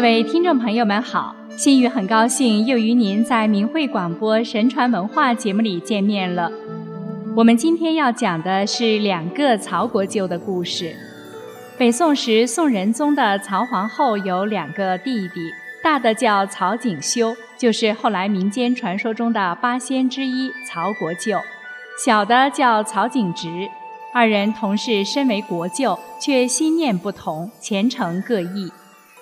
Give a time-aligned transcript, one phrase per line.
[0.00, 6.50] 各位听众朋友们好，心雨很高兴又与您在明慧广播神传文化节目里见面了。
[7.36, 10.96] 我们今天要讲的是两个曹国舅的故事。
[11.76, 15.50] 北宋时，宋仁宗的曹皇后有两个弟弟，
[15.84, 21.36] 大的叫曹景修，就是后来民间传说中的八仙之一曹国舅；
[22.02, 23.68] 小的叫曹景直。
[24.14, 28.72] 二人同是身为国舅，却心念不同，前程各异。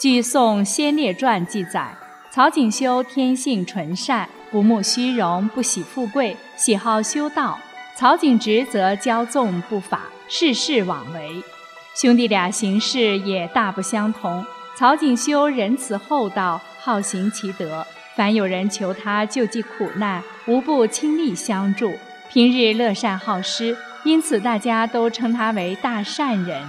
[0.00, 1.94] 据《宋先烈传》记载，
[2.30, 7.58] 曹景修天性纯善，不慕虚荣，不喜富贵，喜好修道；
[7.94, 11.42] 曹景直则骄纵不法，事事妄为。
[11.94, 14.42] 兄弟俩行事也大不相同。
[14.74, 21.92] 曹景修仁慈厚道，好行其德，凡有人求他救济苦难，无不倾力相助。
[22.30, 26.66] 平日乐善好施，因此大家都称他为大善人。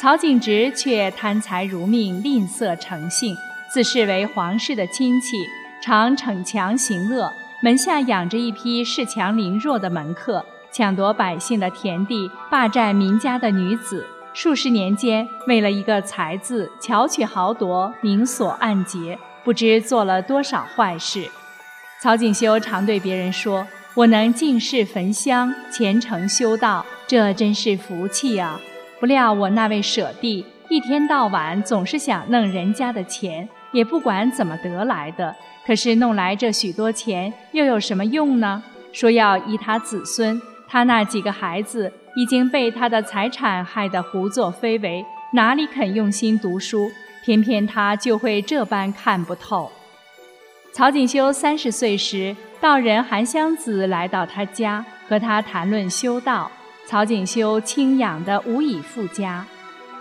[0.00, 3.36] 曹景直却贪财如命，吝啬成性，
[3.68, 5.36] 自视为皇室的亲戚，
[5.82, 7.32] 常逞强行恶。
[7.60, 14.06] 门下养着一批恃强凌弱的门客，抢夺百姓的田地，霸占民家的女子。
[14.32, 21.28] 数十年间，为了一个“财”字，巧取豪夺，明锁暗结，不知做了多少坏事。
[22.00, 28.60] 曹景修常对别人说：“我能进士焚香，虔诚修道，这真是福气啊！”
[29.00, 35.34] 不料我那位舍弟一天到晚总是想弄人家的钱，也不管怎么得来的。
[35.64, 38.62] 可是弄来这许多钱又有什么用呢？
[38.92, 46.90] 说要依他子孙，他那几个孩子已经被他的财产害得胡作非为，哪里肯用心读书？
[47.24, 49.70] 偏偏他就会这般看不透。
[50.72, 56.50] 曹景修三十岁时，道人韩湘子来到他家，和他谈论修道。
[56.88, 59.44] 曹景修轻养的无以复加，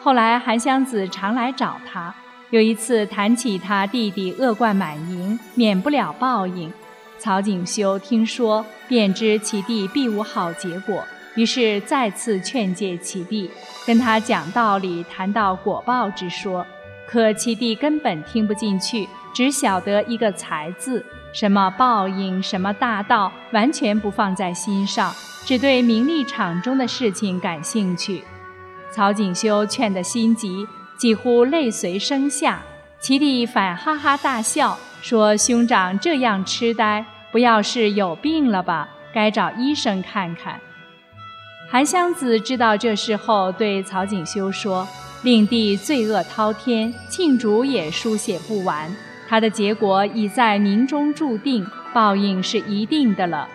[0.02, 2.16] 后来韩湘子常来找他。
[2.50, 6.72] 有一次谈起他弟弟恶贯满盈，免不了报应。
[7.20, 11.04] 曹景修听说，便知其弟必无好结果，
[11.36, 13.52] 于是再次劝诫其弟，
[13.86, 16.66] 跟他讲道理，谈到果报之说。
[17.06, 25.14] 可其弟根本听不进去，只晓得一个“才”字，什么报应，什么大道，完全不放在心上。
[25.46, 28.24] 只对名利场中的事情感兴趣，
[28.90, 30.66] 曹景修劝得心急，
[30.98, 32.64] 几乎泪随声下。
[33.00, 38.90] 其弟反哈哈大笑，说：“兄长这样痴呆，不要是有病了吧？
[39.14, 40.60] 该找医生看看。”
[41.70, 44.88] 韩湘子知道这事后，对曹景修说
[45.22, 48.92] ：“令弟罪恶滔天，罄竹也书写不完。
[49.28, 53.48] 他的结果已在冥中注定，报应是一定的了。”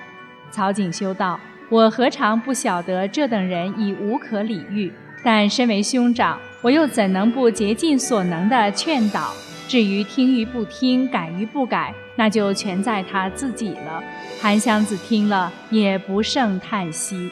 [0.53, 1.41] 曹景修道。
[1.69, 4.93] 我何尝不晓得这等人已无可理喻？
[5.25, 9.32] 但身为兄长，我又怎能不竭尽所能地劝导？
[9.66, 14.05] 至于听与不听，改与不改，那就全在他自己了。
[14.38, 17.31] 韩湘子听了，也不胜叹息。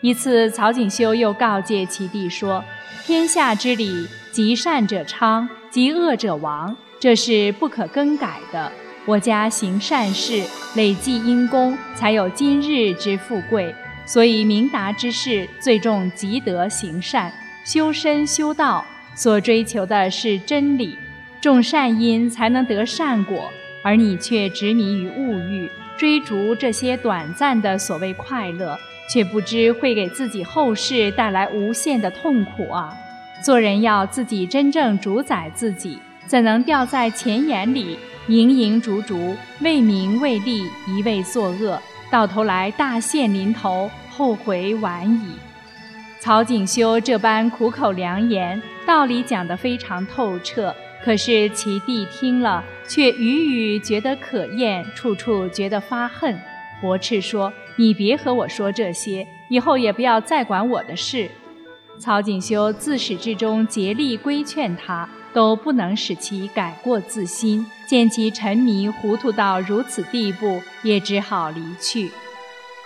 [0.00, 2.64] 一次，曹景修又告诫其弟说
[3.06, 8.70] ：“天下之理，极善者昌，极恶者亡，这是不可更改的。”
[9.06, 10.44] 我家行善事，
[10.76, 13.74] 累积因功，才有今日之富贵。
[14.04, 17.32] 所以明达之士最重积德行善，
[17.64, 18.84] 修身修道，
[19.14, 20.98] 所追求的是真理。
[21.40, 23.50] 种善因才能得善果，
[23.82, 28.78] 而你却执迷于物欲，追逐这些短暂的所谓快乐，
[29.10, 32.94] 却不知会给自己后世带来无限的痛苦啊！
[33.42, 35.98] 做人要自己真正主宰自己，
[36.30, 37.98] 怎能掉在钱眼里？
[38.28, 41.76] 营营逐逐，为名为利，一味作恶，
[42.08, 45.32] 到头来大限临头，后悔晚矣。
[46.20, 56.38] 曹景修这般苦口良言，道理讲得非常透彻，可是其弟听了，却语语觉得可厌，处处觉得发恨，
[56.80, 61.28] 驳斥说：“你别和我说这些，以后也不要再管我的事。”
[61.98, 65.08] 曹景修自始至终竭力规劝他。
[65.32, 72.10] 都不能使其改过自新，见其沉迷糊涂到如此地步，也只好离去。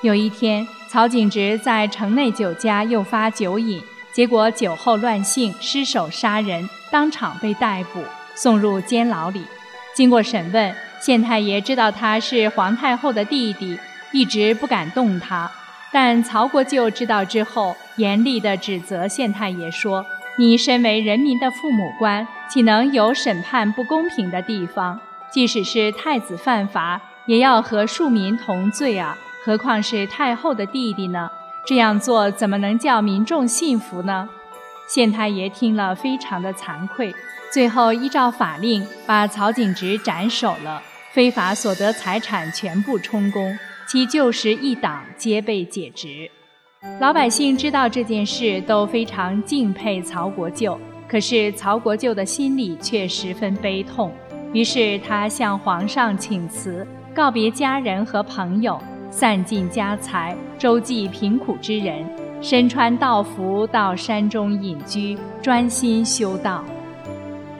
[0.02, 3.82] 有一天，曹景直在城内酒家诱发酒瘾，
[4.12, 8.02] 结果酒后乱性，失手杀人，当场被逮捕，
[8.34, 9.42] 送入监牢里。
[9.94, 13.78] 经过审问，县太爷知道他是皇太后的弟弟，
[14.12, 15.50] 一直不敢动他。
[15.90, 20.04] 但曹国舅知道之后，严厉地指责县太爷说。
[20.36, 25.00] 你身为人民的父母官，岂能有审判不公平的地方？
[25.30, 29.16] 即使是太子犯法，也要和庶民同罪啊！
[29.44, 31.30] 何况是太后的弟弟呢？
[31.64, 34.28] 这样做怎么能叫民众信服呢？
[34.88, 37.14] 县太爷听了非常的惭愧，
[37.52, 40.82] 最后依照法令把曹景直斩首了，
[41.12, 46.30] 非法所得财产全部充公，其旧时一党皆被解职。
[47.00, 50.78] 老百姓知道这件事，都非常敬佩曹国舅。
[51.08, 54.12] 可是曹国舅的心里却十分悲痛，
[54.52, 62.04] 于是他向皇上请辞，告别家人和朋友，散尽家财，周济贫苦之人，
[62.40, 66.64] 身穿道服到山中隐居，专心修道。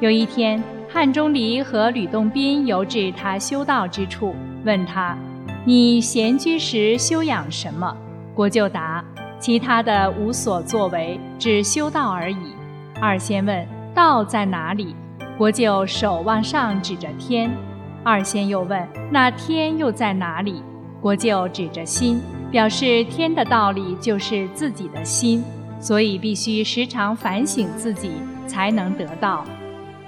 [0.00, 4.34] 有一天，汉钟离和吕洞宾游至他修道之处，
[4.64, 5.16] 问他
[5.64, 7.96] ：“你闲居时修养什么？”
[8.34, 9.04] 国舅答。
[9.44, 12.54] 其他的无所作为，只修道而已。
[12.98, 14.96] 二仙问道在哪里？
[15.36, 17.54] 国舅手往上指着天。
[18.02, 20.62] 二仙又问那天又在哪里？
[20.98, 25.44] 国舅指着心，表示天的道理就是自己的心，
[25.78, 28.12] 所以必须时常反省自己，
[28.46, 29.44] 才能得道。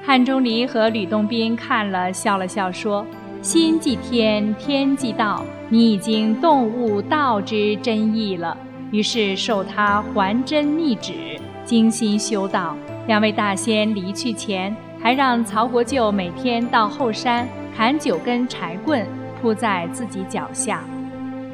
[0.03, 3.05] 汉钟离和吕洞宾看了，笑了笑说
[3.43, 8.57] ：“心即天，天即道，你已经洞悟道之真意了。”
[8.91, 12.77] 于是受他还真逆旨，精心修道。
[13.07, 19.07] 两位大仙离去前，还让曹国舅每天到后山砍九根柴棍，
[19.41, 20.83] 铺在自己脚下。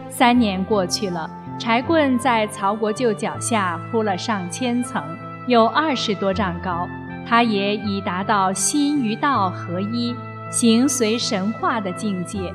[0.08, 5.02] 三年过去了，柴棍在曹国舅脚下铺了上千层，
[5.46, 6.88] 有二十多丈高。
[7.24, 10.14] 他也已达到心与道合一、
[10.50, 12.52] 形随神化的境界。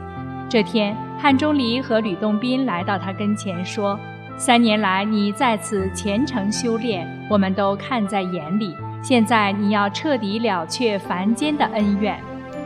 [0.49, 3.99] 这天，汉钟离和吕洞宾来到他跟前说。
[4.39, 8.77] 三年来，你在此虔诚修炼，我们都看在眼里。
[9.01, 12.19] 现在你要彻底了却凡间的恩怨。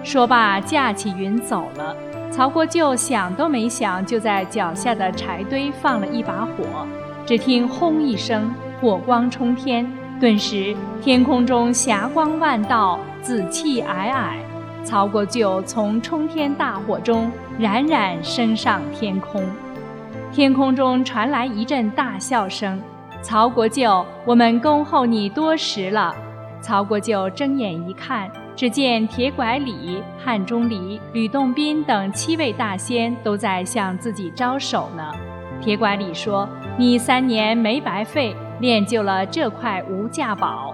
[0.03, 1.95] 说罢，驾起云走了。
[2.29, 6.85] 曹国舅想都没想，就在脚下的柴堆放了一把火。
[7.25, 9.89] 只听轰一声，火光冲天，
[10.19, 14.33] 顿时天空中霞光万道，紫气霭霭。
[14.83, 19.41] 曹国舅从冲天大火中冉冉升上天空。
[20.31, 22.81] 天空中传来一阵大笑声，
[23.21, 26.15] 曹国舅，我们恭候你多时了。
[26.61, 35.11] 曹国舅睁眼一看，只见铁拐李、汉钟离、吕洞宾等七位大仙都在向自己招手呢。
[35.59, 36.47] 铁拐李说
[36.79, 40.73] ：“你三年没白费，练就了这块无价宝。”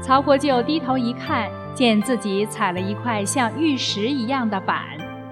[0.00, 4.84] 曹国舅低头一看，见自己踩了一块像玉石一样的板。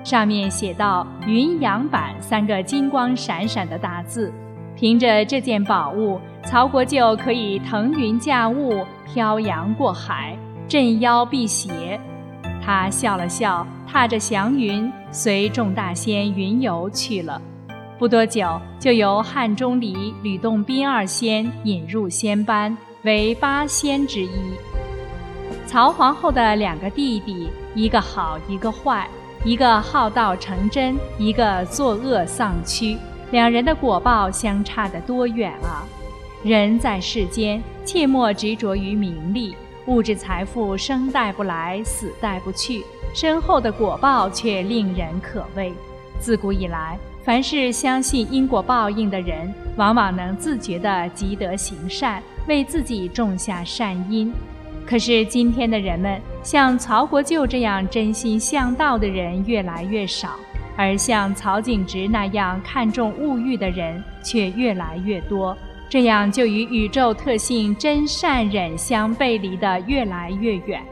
[0.04, 4.32] 上面写道“云阳板”三个金光闪闪的大字，
[4.76, 12.00] 凭着这件宝物，曹国舅可以腾云驾雾、漂洋过海、镇妖辟邪。
[12.64, 17.40] 他笑了笑，踏着祥云，随众大仙云游去了。
[17.98, 24.28] 不多久，就由汉钟离、吕洞宾二仙引入仙班，为八仙之一。
[25.66, 29.08] 曹皇后的两个弟弟，一个好，一个坏。
[29.44, 32.96] 一个好道成真，一个作恶丧躯，
[33.32, 35.82] 两人的果报相差得多远啊！
[36.44, 39.56] 人在世间，切莫执着于名利，
[39.86, 45.72] 物质财富生带不来，死带不去，身后的果报却令人可畏。
[46.20, 54.32] 自古以来，凡是相信因果报应的人，往往能自觉地积德行善，为自己种下善因。
[54.86, 60.36] 可是今天的人们，像曹国舅这样真心向道的人越来越少，
[60.76, 65.56] 而像曹景植那样看重物欲的人却越来越多，
[65.88, 70.82] 这样就与宇宙特性真善忍相背离的越来越远。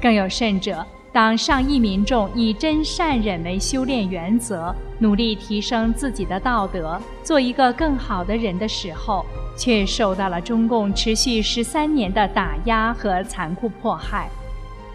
[0.00, 9.24] 更有甚者，当上亿民众以真善忍为修炼原则，努力提升自己的道德，做一个更好的人的时候，
[9.56, 14.28] 却受到了中共持续十三年的打压和残酷迫害。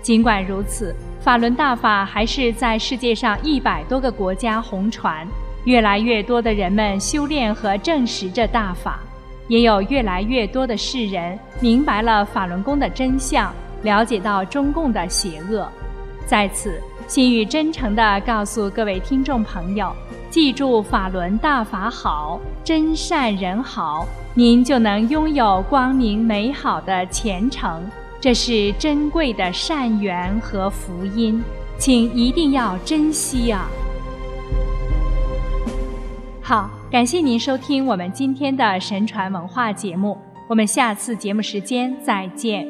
[0.02, 5.26] 尽管如此，法轮大法还是在世界上一百多个国家红传，
[5.64, 9.00] 越来越多的人们修炼和证实着大法，
[9.48, 15.66] 也有越来越多的世人明白了法轮功的真相，了解到中共的邪恶。
[16.30, 19.92] 在此，心语真诚地告诉各位听众朋友。
[20.30, 24.06] 记住法轮大法好，真善人好，
[24.36, 27.84] 您就能拥有光明美好的前程。
[28.22, 31.44] 这是珍贵的善缘和福音，
[31.80, 33.68] 请一定要珍惜啊！
[36.44, 40.16] 好，感谢您收听我们今天的神传文化节目，
[40.48, 42.68] 我们下次节目时间再见。